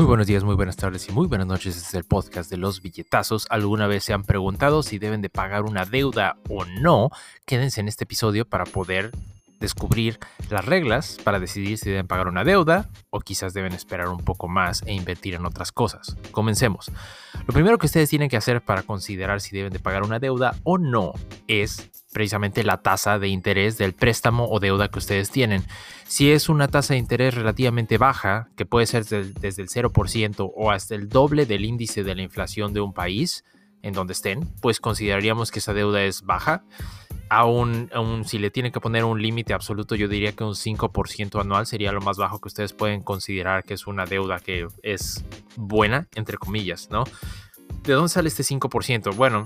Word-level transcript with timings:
Muy 0.00 0.06
buenos 0.06 0.26
días, 0.26 0.44
muy 0.44 0.54
buenas 0.54 0.76
tardes 0.76 1.06
y 1.10 1.12
muy 1.12 1.26
buenas 1.26 1.46
noches. 1.46 1.76
Este 1.76 1.88
es 1.88 1.94
el 1.94 2.04
podcast 2.04 2.50
de 2.50 2.56
los 2.56 2.80
billetazos. 2.80 3.46
¿Alguna 3.50 3.86
vez 3.86 4.02
se 4.02 4.14
han 4.14 4.24
preguntado 4.24 4.82
si 4.82 4.98
deben 4.98 5.20
de 5.20 5.28
pagar 5.28 5.64
una 5.64 5.84
deuda 5.84 6.38
o 6.48 6.64
no? 6.64 7.10
Quédense 7.44 7.82
en 7.82 7.88
este 7.88 8.04
episodio 8.04 8.46
para 8.46 8.64
poder 8.64 9.10
descubrir 9.58 10.18
las 10.48 10.64
reglas 10.64 11.18
para 11.22 11.38
decidir 11.38 11.76
si 11.76 11.90
deben 11.90 12.06
pagar 12.06 12.28
una 12.28 12.44
deuda 12.44 12.88
o 13.10 13.20
quizás 13.20 13.52
deben 13.52 13.74
esperar 13.74 14.08
un 14.08 14.24
poco 14.24 14.48
más 14.48 14.82
e 14.86 14.94
invertir 14.94 15.34
en 15.34 15.44
otras 15.44 15.70
cosas. 15.70 16.16
Comencemos. 16.30 16.90
Lo 17.46 17.52
primero 17.52 17.76
que 17.76 17.84
ustedes 17.84 18.08
tienen 18.08 18.30
que 18.30 18.38
hacer 18.38 18.62
para 18.62 18.82
considerar 18.84 19.42
si 19.42 19.54
deben 19.54 19.70
de 19.70 19.80
pagar 19.80 20.02
una 20.02 20.18
deuda 20.18 20.56
o 20.64 20.78
no 20.78 21.12
es 21.46 21.90
precisamente 22.12 22.64
la 22.64 22.82
tasa 22.82 23.18
de 23.18 23.28
interés 23.28 23.78
del 23.78 23.94
préstamo 23.94 24.48
o 24.48 24.60
deuda 24.60 24.88
que 24.88 24.98
ustedes 24.98 25.30
tienen. 25.30 25.64
Si 26.06 26.30
es 26.30 26.48
una 26.48 26.68
tasa 26.68 26.94
de 26.94 26.98
interés 26.98 27.34
relativamente 27.34 27.98
baja, 27.98 28.48
que 28.56 28.66
puede 28.66 28.86
ser 28.86 29.04
desde 29.04 29.62
el 29.62 29.68
0% 29.68 30.52
o 30.54 30.70
hasta 30.70 30.94
el 30.94 31.08
doble 31.08 31.46
del 31.46 31.64
índice 31.64 32.04
de 32.04 32.14
la 32.14 32.22
inflación 32.22 32.72
de 32.72 32.80
un 32.80 32.92
país 32.92 33.44
en 33.82 33.94
donde 33.94 34.12
estén, 34.12 34.46
pues 34.60 34.80
consideraríamos 34.80 35.50
que 35.50 35.60
esa 35.60 35.72
deuda 35.72 36.02
es 36.02 36.22
baja 36.22 36.64
aún, 37.30 37.88
si 38.26 38.38
le 38.38 38.50
tienen 38.50 38.72
que 38.72 38.80
poner 38.80 39.04
un 39.04 39.22
límite 39.22 39.54
absoluto, 39.54 39.94
yo 39.94 40.08
diría 40.08 40.32
que 40.32 40.42
un 40.42 40.54
5% 40.54 41.40
anual 41.40 41.64
sería 41.64 41.92
lo 41.92 42.00
más 42.00 42.16
bajo 42.16 42.40
que 42.40 42.48
ustedes 42.48 42.72
pueden 42.72 43.02
considerar 43.02 43.62
que 43.62 43.74
es 43.74 43.86
una 43.86 44.04
deuda 44.04 44.40
que 44.40 44.66
es 44.82 45.24
buena, 45.56 46.08
entre 46.16 46.36
comillas, 46.36 46.90
¿no? 46.90 47.04
¿De 47.84 47.92
dónde 47.92 48.08
sale 48.08 48.28
este 48.28 48.42
5%? 48.42 49.14
Bueno, 49.14 49.44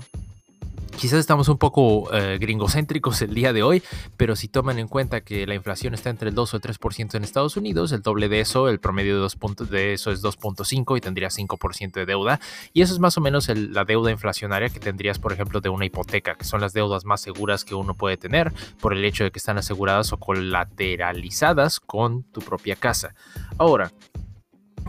Quizás 0.97 1.19
estamos 1.19 1.49
un 1.49 1.57
poco 1.57 2.13
eh, 2.13 2.37
gringocéntricos 2.39 3.21
el 3.21 3.33
día 3.33 3.51
de 3.51 3.63
hoy, 3.63 3.83
pero 4.15 4.35
si 4.35 4.47
toman 4.47 4.79
en 4.79 4.87
cuenta 4.87 5.21
que 5.21 5.45
la 5.45 5.53
inflación 5.53 5.93
está 5.93 6.09
entre 6.09 6.29
el 6.29 6.35
2 6.35 6.53
o 6.53 6.57
el 6.57 6.63
3% 6.63 7.15
en 7.15 7.23
Estados 7.23 7.57
Unidos, 7.57 7.91
el 7.91 8.01
doble 8.01 8.29
de 8.29 8.39
eso, 8.39 8.69
el 8.69 8.79
promedio 8.79 9.15
de, 9.15 9.19
2 9.19 9.37
de 9.69 9.93
eso 9.93 10.11
es 10.11 10.23
2.5 10.23 10.97
y 10.97 11.01
tendría 11.01 11.27
5% 11.27 11.91
de 11.91 12.05
deuda. 12.05 12.39
Y 12.71 12.81
eso 12.81 12.93
es 12.93 12.99
más 12.99 13.17
o 13.17 13.21
menos 13.21 13.49
la 13.49 13.83
deuda 13.83 14.09
inflacionaria 14.09 14.69
que 14.69 14.79
tendrías, 14.79 15.19
por 15.19 15.33
ejemplo, 15.33 15.59
de 15.59 15.69
una 15.69 15.85
hipoteca, 15.85 16.35
que 16.35 16.45
son 16.45 16.61
las 16.61 16.71
deudas 16.71 17.03
más 17.03 17.21
seguras 17.21 17.65
que 17.65 17.75
uno 17.75 17.93
puede 17.93 18.15
tener 18.15 18.53
por 18.79 18.93
el 18.93 19.03
hecho 19.03 19.25
de 19.25 19.31
que 19.31 19.39
están 19.39 19.57
aseguradas 19.57 20.13
o 20.13 20.17
colateralizadas 20.17 21.81
con 21.81 22.23
tu 22.23 22.39
propia 22.39 22.77
casa. 22.77 23.15
Ahora, 23.57 23.91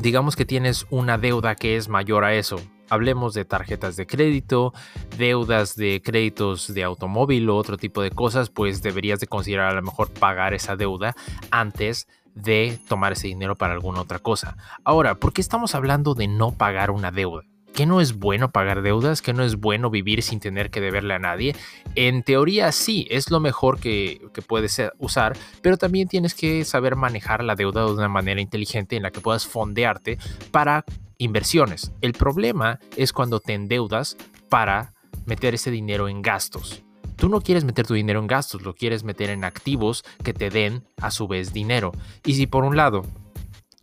digamos 0.01 0.37
que 0.37 0.45
tienes 0.45 0.87
una 0.91 1.19
deuda 1.19 1.57
que 1.57 1.77
es 1.77 1.89
mayor 1.89 2.25
a 2.25 2.35
eso, 2.35 2.61
Hablemos 2.89 3.35
de 3.35 3.45
tarjetas 3.45 3.97
de 3.97 4.07
crédito, 4.07 4.73
deudas 5.19 5.77
de 5.77 6.03
créditos 6.05 6.73
de 6.73 6.85
automóvil 6.85 7.49
o 7.51 7.57
otro 7.57 7.77
tipo 7.77 8.03
de 8.03 8.11
cosas, 8.11 8.51
pues 8.51 8.83
deberías 8.83 9.21
de 9.21 9.27
considerar 9.27 9.71
a 9.71 9.75
lo 9.75 9.83
mejor 9.83 10.11
pagar 10.13 10.55
esa 10.55 10.77
deuda 10.77 11.15
antes 11.51 12.07
de 12.37 12.79
tomar 12.89 13.13
ese 13.13 13.29
dinero 13.29 13.57
para 13.57 13.73
alguna 13.73 14.03
otra 14.03 14.19
cosa. 14.19 14.57
Ahora, 14.85 15.17
¿por 15.17 15.33
qué 15.33 15.41
estamos 15.41 15.75
hablando 15.75 16.15
de 16.15 16.29
no 16.29 16.53
pagar 16.53 16.91
una 16.91 17.11
deuda? 17.11 17.43
¿Que 17.75 17.85
no 17.85 18.01
es 18.01 18.19
bueno 18.19 18.53
pagar 18.53 18.81
deudas? 18.81 19.21
¿Que 19.21 19.35
no 19.35 19.43
es 19.43 19.57
bueno 19.57 19.91
vivir 19.91 20.23
sin 20.23 20.41
tener 20.41 20.71
que 20.71 20.81
deberle 20.81 21.15
a 21.15 21.19
nadie? 21.19 21.55
En 21.95 22.23
teoría 22.23 22.73
sí, 22.73 23.07
es 23.11 23.31
lo 23.31 23.41
mejor 23.41 23.81
que, 23.81 24.21
que 24.33 24.41
puedes 24.41 24.81
usar, 24.99 25.37
pero 25.61 25.77
también 25.77 26.09
tienes 26.09 26.35
que 26.35 26.65
saber 26.65 26.97
manejar 26.97 27.43
la 27.45 27.55
deuda 27.55 27.85
de 27.85 27.93
una 27.93 28.09
manera 28.09 28.41
inteligente 28.41 28.97
en 28.97 29.03
la 29.03 29.11
que 29.11 29.21
puedas 29.21 29.47
fondearte 29.47 30.19
para 30.51 30.85
inversiones. 31.19 31.93
El 32.01 32.13
problema 32.13 32.79
es 32.97 33.13
cuando 33.13 33.41
te 33.41 33.55
endeudas 33.55 34.17
para 34.49 34.95
meter 35.25 35.55
ese 35.55 35.71
dinero 35.71 36.09
en 36.09 36.23
gastos. 36.23 36.83
Tú 37.17 37.29
no 37.29 37.41
quieres 37.41 37.65
meter 37.65 37.87
tu 37.87 37.95
dinero 37.95 38.21
en 38.21 38.27
gastos, 38.27 38.63
lo 38.63 38.75
quieres 38.75 39.03
meter 39.03 39.31
en 39.31 39.45
activos 39.45 40.05
que 40.23 40.35
te 40.35 40.51
den 40.51 40.85
a 41.01 41.11
su 41.11 41.27
vez 41.27 41.53
dinero. 41.53 41.93
Y 42.25 42.35
si 42.35 42.47
por 42.47 42.65
un 42.65 42.77
lado 42.77 43.03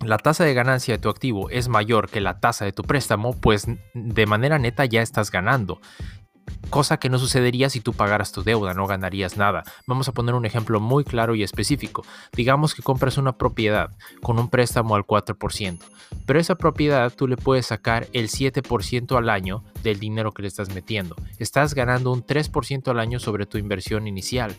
la 0.05 0.17
tasa 0.17 0.43
de 0.43 0.53
ganancia 0.53 0.95
de 0.95 1.01
tu 1.01 1.09
activo 1.09 1.49
es 1.49 1.67
mayor 1.67 2.09
que 2.09 2.21
la 2.21 2.39
tasa 2.39 2.65
de 2.65 2.73
tu 2.73 2.83
préstamo, 2.83 3.33
pues 3.33 3.67
de 3.93 4.25
manera 4.25 4.59
neta 4.59 4.85
ya 4.85 5.01
estás 5.01 5.31
ganando 5.31 5.79
cosa 6.69 6.97
que 6.97 7.09
no 7.09 7.19
sucedería 7.19 7.69
si 7.69 7.79
tú 7.79 7.93
pagaras 7.93 8.31
tu 8.31 8.43
deuda, 8.43 8.73
no 8.73 8.87
ganarías 8.87 9.37
nada. 9.37 9.63
Vamos 9.87 10.07
a 10.07 10.11
poner 10.11 10.35
un 10.35 10.45
ejemplo 10.45 10.79
muy 10.79 11.03
claro 11.03 11.35
y 11.35 11.43
específico. 11.43 12.03
Digamos 12.33 12.73
que 12.73 12.81
compras 12.81 13.17
una 13.17 13.37
propiedad 13.37 13.91
con 14.21 14.39
un 14.39 14.49
préstamo 14.49 14.95
al 14.95 15.05
4%, 15.05 15.79
pero 16.25 16.39
esa 16.39 16.55
propiedad 16.55 17.13
tú 17.13 17.27
le 17.27 17.37
puedes 17.37 17.67
sacar 17.67 18.07
el 18.13 18.29
7% 18.29 19.17
al 19.17 19.29
año 19.29 19.63
del 19.83 19.99
dinero 19.99 20.31
que 20.31 20.41
le 20.41 20.47
estás 20.47 20.73
metiendo. 20.73 21.15
Estás 21.37 21.73
ganando 21.73 22.11
un 22.11 22.25
3% 22.25 22.87
al 22.89 22.99
año 22.99 23.19
sobre 23.19 23.45
tu 23.45 23.57
inversión 23.57 24.07
inicial 24.07 24.55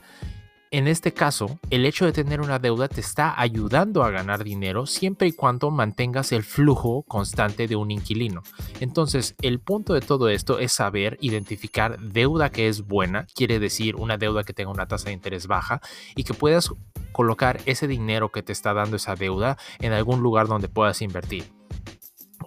en 0.75 0.89
este 0.89 1.13
caso, 1.13 1.61
el 1.71 1.87
hecho 1.87 2.05
de 2.05 2.11
tener 2.11 2.41
una 2.41 2.59
deuda 2.59 2.89
te 2.89 3.01
está 3.01 3.41
ayudando 3.41 4.03
a 4.03 4.11
ganar 4.11 4.43
dinero 4.43 4.87
siempre 4.87 5.29
y 5.29 5.33
cuando 5.33 5.71
mantengas 5.71 6.33
el 6.33 6.43
flujo 6.43 7.05
constante 7.05 7.69
de 7.69 7.77
un 7.77 7.93
inquilino. 7.93 8.43
Entonces, 8.81 9.37
el 9.41 9.61
punto 9.61 9.95
de 9.95 10.01
todo 10.01 10.29
esto 10.29 10.59
es 10.59 10.73
saber 10.73 11.17
identificar 11.21 12.01
deuda 12.01 12.51
que 12.51 12.67
es 12.67 12.89
buena, 12.89 13.29
quiere 13.37 13.61
decir 13.61 13.95
una 13.95 14.19
deuda 14.19 14.43
que 14.43 14.53
tenga 14.53 14.73
una 14.73 14.89
tasa 14.89 15.11
de 15.11 15.13
interés 15.13 15.47
baja 15.47 15.81
y 16.17 16.25
que 16.25 16.35
puedas 16.35 16.75
colocar 17.13 17.61
ese 17.67 17.87
dinero 17.87 18.33
que 18.33 18.43
te 18.43 18.51
está 18.51 18.75
dando 18.75 18.97
esa 18.97 19.15
deuda 19.15 19.57
en 19.79 19.93
algún 19.93 20.23
lugar 20.23 20.49
donde 20.49 20.69
puedas 20.69 21.03
invertir. 21.03 21.45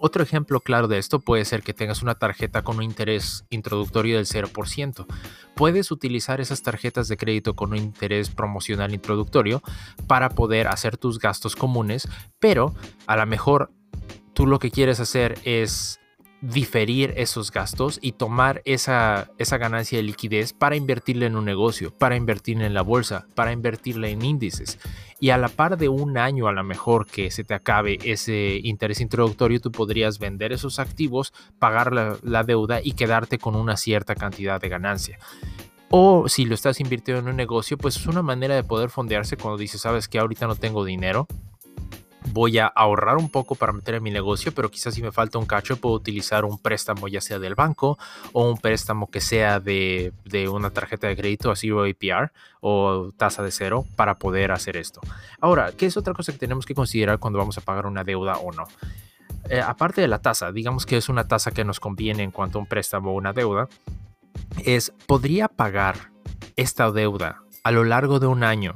Otro 0.00 0.22
ejemplo 0.22 0.60
claro 0.60 0.88
de 0.88 0.98
esto 0.98 1.20
puede 1.20 1.44
ser 1.44 1.62
que 1.62 1.74
tengas 1.74 2.02
una 2.02 2.14
tarjeta 2.14 2.62
con 2.62 2.76
un 2.76 2.82
interés 2.82 3.44
introductorio 3.50 4.16
del 4.16 4.26
0%. 4.26 5.06
Puedes 5.54 5.90
utilizar 5.90 6.40
esas 6.40 6.62
tarjetas 6.62 7.08
de 7.08 7.16
crédito 7.16 7.54
con 7.54 7.70
un 7.70 7.78
interés 7.78 8.30
promocional 8.30 8.94
introductorio 8.94 9.62
para 10.06 10.30
poder 10.30 10.68
hacer 10.68 10.96
tus 10.96 11.18
gastos 11.18 11.56
comunes, 11.56 12.08
pero 12.38 12.74
a 13.06 13.16
lo 13.16 13.26
mejor 13.26 13.72
tú 14.34 14.46
lo 14.46 14.58
que 14.58 14.70
quieres 14.70 15.00
hacer 15.00 15.38
es 15.44 15.98
diferir 16.40 17.14
esos 17.16 17.50
gastos 17.50 17.98
y 18.00 18.12
tomar 18.12 18.62
esa, 18.64 19.30
esa 19.38 19.58
ganancia 19.58 19.98
de 19.98 20.04
liquidez 20.04 20.52
para 20.52 20.76
invertirla 20.76 21.26
en 21.26 21.36
un 21.36 21.44
negocio, 21.44 21.92
para 21.92 22.16
invertirla 22.16 22.66
en 22.66 22.74
la 22.74 22.82
bolsa, 22.82 23.26
para 23.34 23.52
invertirla 23.52 24.08
en 24.08 24.24
índices. 24.24 24.78
Y 25.20 25.30
a 25.30 25.36
la 25.36 25.48
par 25.48 25.76
de 25.76 25.88
un 25.88 26.16
año 26.16 26.46
a 26.46 26.52
lo 26.52 26.62
mejor 26.62 27.06
que 27.06 27.30
se 27.32 27.42
te 27.42 27.54
acabe 27.54 27.98
ese 28.04 28.60
interés 28.62 29.00
introductorio, 29.00 29.60
tú 29.60 29.72
podrías 29.72 30.20
vender 30.20 30.52
esos 30.52 30.78
activos, 30.78 31.32
pagar 31.58 31.92
la, 31.92 32.16
la 32.22 32.44
deuda 32.44 32.80
y 32.82 32.92
quedarte 32.92 33.38
con 33.38 33.56
una 33.56 33.76
cierta 33.76 34.14
cantidad 34.14 34.60
de 34.60 34.68
ganancia. 34.68 35.18
O 35.90 36.28
si 36.28 36.44
lo 36.44 36.54
estás 36.54 36.80
invirtiendo 36.80 37.22
en 37.22 37.28
un 37.28 37.36
negocio, 37.36 37.78
pues 37.78 37.96
es 37.96 38.06
una 38.06 38.22
manera 38.22 38.54
de 38.54 38.62
poder 38.62 38.90
fondearse 38.90 39.36
cuando 39.36 39.56
dices, 39.56 39.80
sabes 39.80 40.06
que 40.06 40.18
ahorita 40.18 40.46
no 40.46 40.54
tengo 40.54 40.84
dinero, 40.84 41.26
voy 42.32 42.58
a 42.58 42.66
ahorrar 42.66 43.16
un 43.16 43.28
poco 43.28 43.54
para 43.54 43.72
meter 43.72 43.96
en 43.96 44.02
mi 44.02 44.10
negocio, 44.10 44.52
pero 44.52 44.70
quizás 44.70 44.94
si 44.94 45.02
me 45.02 45.12
falta 45.12 45.38
un 45.38 45.46
cacho 45.46 45.76
puedo 45.76 45.94
utilizar 45.94 46.44
un 46.44 46.58
préstamo 46.58 47.08
ya 47.08 47.20
sea 47.20 47.38
del 47.38 47.54
banco 47.54 47.98
o 48.32 48.48
un 48.48 48.58
préstamo 48.58 49.10
que 49.10 49.20
sea 49.20 49.60
de, 49.60 50.12
una 50.50 50.70
tarjeta 50.70 51.06
de 51.06 51.16
crédito 51.16 51.50
a 51.50 51.56
zero 51.56 51.84
APR 51.84 52.32
o 52.60 53.10
tasa 53.16 53.42
de 53.42 53.50
cero 53.50 53.84
para 53.96 54.18
poder 54.18 54.52
hacer 54.52 54.76
esto. 54.76 55.00
Ahora, 55.40 55.72
¿qué 55.76 55.86
es 55.86 55.96
otra 55.96 56.14
cosa 56.14 56.32
que 56.32 56.38
tenemos 56.38 56.66
que 56.66 56.74
considerar 56.74 57.18
cuando 57.18 57.38
vamos 57.38 57.58
a 57.58 57.60
pagar 57.60 57.86
una 57.86 58.04
deuda 58.04 58.38
o 58.38 58.52
no? 58.52 58.66
Eh, 59.48 59.60
aparte 59.60 60.00
de 60.00 60.08
la 60.08 60.20
tasa, 60.20 60.52
digamos 60.52 60.86
que 60.86 60.96
es 60.96 61.08
una 61.08 61.26
tasa 61.26 61.50
que 61.50 61.64
nos 61.64 61.80
conviene 61.80 62.22
en 62.22 62.30
cuanto 62.30 62.58
a 62.58 62.62
un 62.62 62.66
préstamo 62.66 63.12
o 63.12 63.14
una 63.14 63.32
deuda, 63.32 63.68
es, 64.64 64.92
¿podría 65.06 65.48
pagar 65.48 66.10
esta 66.56 66.90
deuda 66.90 67.42
a 67.64 67.70
lo 67.70 67.84
largo 67.84 68.18
de 68.20 68.26
un 68.26 68.44
año 68.44 68.74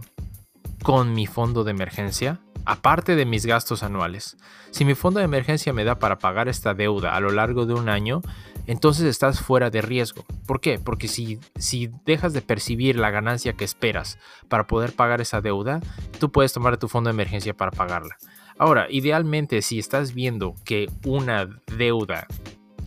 con 0.82 1.14
mi 1.14 1.26
fondo 1.26 1.64
de 1.64 1.72
emergencia? 1.72 2.41
Aparte 2.64 3.16
de 3.16 3.26
mis 3.26 3.46
gastos 3.46 3.82
anuales. 3.82 4.36
Si 4.70 4.84
mi 4.84 4.94
fondo 4.94 5.18
de 5.18 5.24
emergencia 5.24 5.72
me 5.72 5.84
da 5.84 5.98
para 5.98 6.18
pagar 6.18 6.48
esta 6.48 6.74
deuda 6.74 7.14
a 7.14 7.20
lo 7.20 7.30
largo 7.30 7.66
de 7.66 7.74
un 7.74 7.88
año, 7.88 8.22
entonces 8.66 9.06
estás 9.06 9.40
fuera 9.40 9.70
de 9.70 9.82
riesgo. 9.82 10.24
¿Por 10.46 10.60
qué? 10.60 10.78
Porque 10.78 11.08
si, 11.08 11.38
si 11.56 11.90
dejas 12.04 12.32
de 12.32 12.42
percibir 12.42 12.96
la 12.96 13.10
ganancia 13.10 13.54
que 13.54 13.64
esperas 13.64 14.18
para 14.48 14.66
poder 14.66 14.94
pagar 14.94 15.20
esa 15.20 15.40
deuda, 15.40 15.80
tú 16.18 16.30
puedes 16.30 16.53
tomar 16.53 16.76
tu 16.76 16.88
fondo 16.88 17.09
de 17.09 17.14
emergencia 17.14 17.54
para 17.54 17.70
pagarla. 17.70 18.16
Ahora, 18.59 18.86
idealmente, 18.91 19.62
si 19.62 19.78
estás 19.78 20.15
viendo 20.15 20.54
que 20.65 20.88
una 21.04 21.48
deuda 21.76 22.26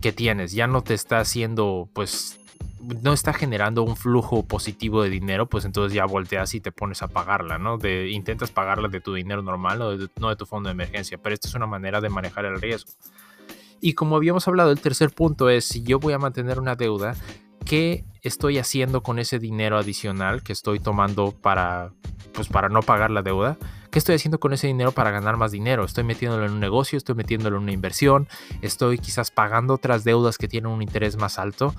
que 0.00 0.12
tienes 0.12 0.52
ya 0.52 0.66
no 0.66 0.82
te 0.82 0.94
está 0.94 1.18
haciendo 1.18 1.88
pues 1.92 2.38
no 3.02 3.12
está 3.12 3.32
generando 3.32 3.82
un 3.82 3.96
flujo 3.96 4.44
positivo 4.44 5.02
de 5.02 5.10
dinero, 5.10 5.46
pues 5.46 5.64
entonces 5.64 5.92
ya 5.92 6.04
volteas 6.04 6.54
y 6.54 6.60
te 6.60 6.72
pones 6.72 7.02
a 7.02 7.08
pagarla, 7.08 7.58
¿no? 7.58 7.78
De, 7.78 8.10
intentas 8.10 8.50
pagarla 8.50 8.88
de 8.88 9.00
tu 9.00 9.14
dinero 9.14 9.42
normal, 9.42 9.78
no 9.78 9.96
de, 9.96 10.08
no 10.18 10.28
de 10.28 10.36
tu 10.36 10.46
fondo 10.46 10.68
de 10.68 10.72
emergencia, 10.72 11.18
pero 11.18 11.34
esta 11.34 11.48
es 11.48 11.54
una 11.54 11.66
manera 11.66 12.00
de 12.00 12.08
manejar 12.08 12.44
el 12.44 12.60
riesgo. 12.60 12.90
Y 13.80 13.94
como 13.94 14.16
habíamos 14.16 14.46
hablado, 14.48 14.70
el 14.70 14.80
tercer 14.80 15.10
punto 15.10 15.50
es, 15.50 15.64
si 15.64 15.82
yo 15.82 15.98
voy 15.98 16.12
a 16.12 16.18
mantener 16.18 16.58
una 16.58 16.76
deuda, 16.76 17.14
¿qué 17.64 18.04
estoy 18.22 18.58
haciendo 18.58 19.02
con 19.02 19.18
ese 19.18 19.38
dinero 19.38 19.78
adicional 19.78 20.42
que 20.42 20.52
estoy 20.52 20.80
tomando 20.80 21.32
para, 21.32 21.92
pues 22.32 22.48
para 22.48 22.68
no 22.68 22.80
pagar 22.80 23.10
la 23.10 23.22
deuda? 23.22 23.58
¿Qué 23.90 23.98
estoy 23.98 24.14
haciendo 24.14 24.38
con 24.38 24.52
ese 24.52 24.66
dinero 24.66 24.92
para 24.92 25.10
ganar 25.10 25.36
más 25.36 25.52
dinero? 25.52 25.84
¿Estoy 25.84 26.04
metiéndolo 26.04 26.44
en 26.44 26.52
un 26.52 26.60
negocio? 26.60 26.98
¿Estoy 26.98 27.14
metiéndolo 27.14 27.56
en 27.56 27.62
una 27.62 27.72
inversión? 27.72 28.28
¿Estoy 28.60 28.98
quizás 28.98 29.30
pagando 29.30 29.74
otras 29.74 30.04
deudas 30.04 30.36
que 30.36 30.48
tienen 30.48 30.70
un 30.70 30.82
interés 30.82 31.16
más 31.16 31.38
alto? 31.38 31.74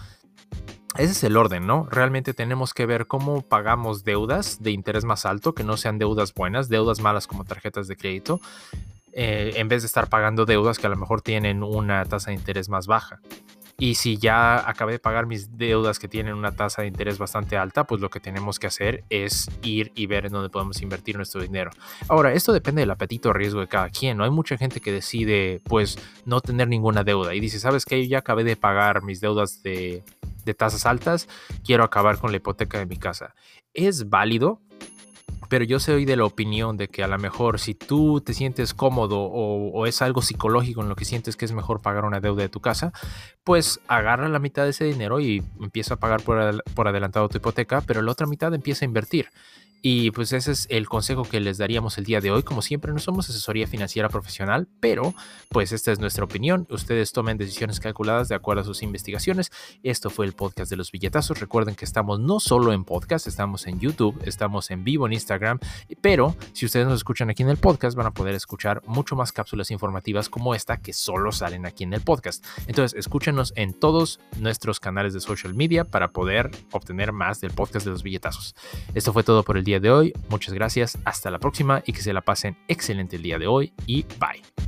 Ese 0.97 1.11
es 1.11 1.23
el 1.23 1.37
orden, 1.37 1.67
¿no? 1.67 1.87
Realmente 1.91 2.33
tenemos 2.33 2.73
que 2.73 2.87
ver 2.87 3.05
cómo 3.05 3.41
pagamos 3.43 4.03
deudas 4.03 4.63
de 4.63 4.71
interés 4.71 5.05
más 5.05 5.25
alto, 5.25 5.53
que 5.53 5.63
no 5.63 5.77
sean 5.77 5.99
deudas 5.99 6.33
buenas, 6.33 6.69
deudas 6.69 6.99
malas 7.01 7.27
como 7.27 7.45
tarjetas 7.45 7.87
de 7.87 7.95
crédito. 7.95 8.41
eh, 9.19 9.53
en 9.55 9.67
vez 9.67 9.81
de 9.81 9.87
estar 9.87 10.09
pagando 10.09 10.45
deudas 10.45 10.77
que 10.77 10.85
a 10.85 10.91
lo 10.91 10.95
mejor 10.95 11.21
tienen 11.23 11.63
una 11.63 12.05
tasa 12.05 12.29
de 12.29 12.35
interés 12.35 12.69
más 12.69 12.85
baja. 12.85 13.19
Y 13.79 13.95
si 13.95 14.17
ya 14.17 14.69
acabé 14.69 14.93
de 14.93 14.99
pagar 14.99 15.25
mis 15.25 15.57
deudas 15.57 15.97
que 15.97 16.07
tienen 16.07 16.35
una 16.35 16.51
tasa 16.51 16.83
de 16.83 16.87
interés 16.87 17.17
bastante 17.17 17.57
alta, 17.57 17.83
pues 17.85 17.99
lo 17.99 18.09
que 18.11 18.19
tenemos 18.19 18.59
que 18.59 18.67
hacer 18.67 19.03
es 19.09 19.49
ir 19.63 19.91
y 19.95 20.05
ver 20.05 20.27
en 20.27 20.33
dónde 20.33 20.49
podemos 20.49 20.81
invertir 20.83 21.15
nuestro 21.15 21.41
dinero. 21.41 21.71
Ahora, 22.07 22.33
esto 22.33 22.53
depende 22.53 22.81
del 22.81 22.91
apetito 22.91 23.29
o 23.29 23.33
riesgo 23.33 23.59
de 23.59 23.67
cada 23.67 23.89
quien. 23.89 24.17
No 24.17 24.23
hay 24.23 24.31
mucha 24.31 24.57
gente 24.57 24.81
que 24.81 24.91
decide, 24.91 25.61
pues, 25.63 25.97
no 26.25 26.41
tener 26.41 26.67
ninguna 26.67 27.03
deuda 27.03 27.33
y 27.33 27.39
dice, 27.39 27.59
¿sabes 27.59 27.85
qué? 27.85 28.03
Yo 28.03 28.09
ya 28.09 28.19
acabé 28.19 28.43
de 28.43 28.55
pagar 28.55 29.03
mis 29.03 29.19
deudas 29.19 29.61
de, 29.63 30.03
de 30.47 30.55
tasas 30.55 30.87
altas, 30.87 31.27
quiero 31.63 31.83
acabar 31.83 32.17
con 32.17 32.31
la 32.31 32.37
hipoteca 32.37 32.79
de 32.79 32.87
mi 32.87 32.97
casa. 32.97 33.35
Es 33.73 34.09
válido, 34.09 34.61
pero 35.49 35.63
yo 35.63 35.79
soy 35.79 36.05
de 36.05 36.15
la 36.15 36.25
opinión 36.25 36.77
de 36.77 36.87
que 36.87 37.03
a 37.03 37.07
lo 37.07 37.17
mejor 37.19 37.59
si 37.59 37.75
tú 37.75 38.21
te 38.21 38.33
sientes 38.33 38.73
cómodo 38.73 39.19
o, 39.19 39.85
es 39.85 40.01
algo 40.01 40.21
psicológico 40.21 40.81
en 40.81 40.89
lo 40.89 40.95
que 40.95 41.05
sientes 41.05 41.37
que 41.37 41.45
es 41.45 41.51
mejor 41.51 41.81
pagar 41.81 42.05
una 42.05 42.19
deuda 42.19 42.41
de 42.41 42.49
tu 42.49 42.59
casa, 42.59 42.91
pues 43.43 43.79
agarra 43.87 44.27
la 44.27 44.39
mitad 44.39 44.63
de 44.63 44.71
ese 44.71 44.85
dinero 44.85 45.19
y 45.19 45.43
empieza 45.61 45.95
a 45.95 45.97
pagar 45.97 46.21
por, 46.21 46.63
por 46.73 46.87
adelantado 46.87 47.29
tu 47.29 47.37
hipoteca, 47.37 47.81
pero 47.81 48.01
la 48.01 48.11
otra 48.11 48.27
mitad 48.27 48.53
empieza 48.53 48.85
a 48.85 48.87
invertir. 48.87 49.29
Y 49.81 50.11
pues 50.11 50.33
ese 50.33 50.51
es 50.51 50.67
el 50.69 50.87
consejo 50.87 51.23
que 51.23 51.39
les 51.39 51.57
daríamos 51.57 51.97
el 51.97 52.05
día 52.05 52.21
de 52.21 52.31
hoy. 52.31 52.43
Como 52.43 52.61
siempre, 52.61 52.91
no 52.91 52.99
somos 52.99 53.29
asesoría 53.29 53.67
financiera 53.67 54.09
profesional, 54.09 54.67
pero 54.79 55.13
pues 55.49 55.71
esta 55.71 55.91
es 55.91 55.99
nuestra 55.99 56.25
opinión. 56.25 56.67
Ustedes 56.69 57.11
tomen 57.11 57.37
decisiones 57.37 57.79
calculadas 57.79 58.27
de 58.27 58.35
acuerdo 58.35 58.61
a 58.61 58.65
sus 58.65 58.83
investigaciones. 58.83 59.51
Esto 59.83 60.09
fue 60.09 60.25
el 60.25 60.33
podcast 60.33 60.69
de 60.69 60.77
los 60.77 60.91
billetazos. 60.91 61.39
Recuerden 61.39 61.75
que 61.75 61.85
estamos 61.85 62.19
no 62.19 62.39
solo 62.39 62.73
en 62.73 62.83
podcast, 62.83 63.27
estamos 63.27 63.67
en 63.67 63.79
YouTube, 63.79 64.19
estamos 64.25 64.71
en 64.71 64.83
vivo 64.83 65.05
en 65.05 65.13
Instagram, 65.13 65.59
pero 66.01 66.35
si 66.53 66.65
ustedes 66.65 66.87
nos 66.87 66.97
escuchan 66.97 67.29
aquí 67.29 67.43
en 67.43 67.49
el 67.49 67.57
podcast, 67.57 67.95
van 67.95 68.07
a 68.07 68.13
poder 68.13 68.35
escuchar 68.35 68.81
mucho 68.87 69.15
más 69.15 69.31
cápsulas 69.31 69.71
informativas 69.71 70.29
como 70.29 70.55
esta 70.55 70.77
que 70.77 70.93
solo 70.93 71.31
salen 71.31 71.65
aquí 71.65 71.83
en 71.83 71.93
el 71.93 72.01
podcast. 72.01 72.43
Entonces, 72.67 72.97
escúchenos 72.97 73.53
en 73.55 73.73
todos 73.73 74.19
nuestros 74.39 74.79
canales 74.79 75.13
de 75.13 75.19
social 75.19 75.53
media 75.53 75.83
para 75.83 76.11
poder 76.11 76.51
obtener 76.71 77.11
más 77.11 77.41
del 77.41 77.51
podcast 77.51 77.85
de 77.85 77.91
los 77.91 78.03
billetazos. 78.03 78.55
Esto 78.93 79.13
fue 79.13 79.23
todo 79.23 79.43
por 79.43 79.57
el 79.57 79.63
día 79.67 79.79
de 79.79 79.91
hoy. 79.91 80.13
Muchas 80.29 80.53
gracias, 80.53 80.97
hasta 81.03 81.29
la 81.29 81.39
próxima 81.39 81.83
y 81.85 81.93
que 81.93 82.01
se 82.01 82.13
la 82.13 82.21
pasen 82.21 82.57
excelente 82.67 83.17
el 83.17 83.21
día 83.21 83.37
de 83.37 83.47
hoy 83.47 83.73
y 83.85 84.03
bye. 84.19 84.66